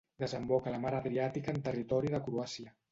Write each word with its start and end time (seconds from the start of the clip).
Desemboca 0.21 0.71
a 0.71 0.73
la 0.75 0.79
mar 0.85 0.95
Adriàtica 1.01 1.57
en 1.57 1.63
territori 1.71 2.15
de 2.17 2.27
Croàcia. 2.29 2.79